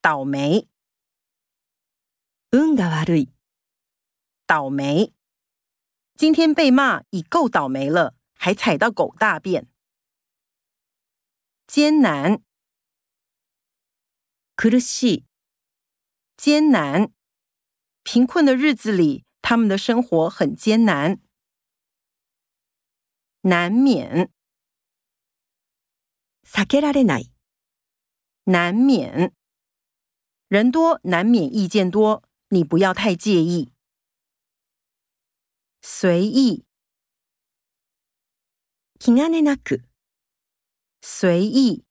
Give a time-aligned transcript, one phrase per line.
[0.00, 0.68] 倒霉，
[2.50, 3.32] 運が悪い、
[4.46, 5.12] 倒霉。
[6.16, 9.68] 今天被骂已够倒霉了，还踩到狗大便。
[11.66, 12.42] 艰难，
[14.56, 15.24] 苦しい、
[16.36, 17.12] 艰难。
[18.02, 21.20] 贫困的日子里，他们的生活很艰难。
[23.42, 24.30] 难免，
[26.42, 27.30] 避けられない、
[28.44, 29.34] 难免。
[30.47, 33.71] 人多难免意见多，你不要太介意。
[35.81, 36.65] 随意，
[38.99, 39.83] 気兼ねなく、
[41.01, 41.83] 随意，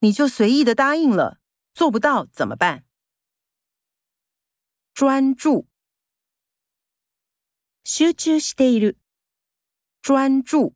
[0.00, 1.40] 你就随意的答应了，
[1.72, 2.84] 做不到怎么办？
[4.92, 5.66] 专注，
[7.84, 8.96] 集中している、
[10.02, 10.74] 专注。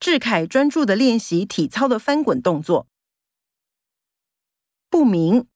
[0.00, 2.88] 志凯专注的练习体操的翻滚动作。
[4.88, 5.48] 不明，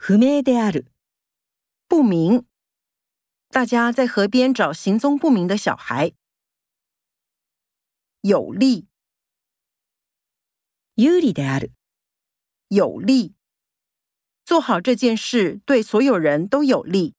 [0.00, 0.86] 不明である、
[1.88, 2.46] 不明。
[3.48, 6.12] 大家在河边找行踪不明的小孩。
[8.20, 8.88] 有利，
[10.94, 11.72] 有利である、
[12.68, 13.34] 有利。
[14.44, 17.14] 做好这件事对所有人都有利。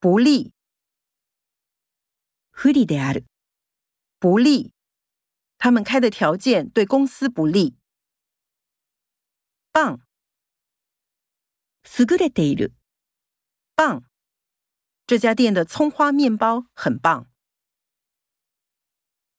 [0.00, 0.52] 不利，
[2.50, 3.26] 不利である、
[4.18, 4.72] 不利。
[5.58, 7.76] 他们开的条件对公司不利。
[9.72, 10.00] 棒，
[11.98, 12.74] 優れている、
[13.76, 14.02] 棒。
[15.06, 17.26] 这家店的葱花面包很棒。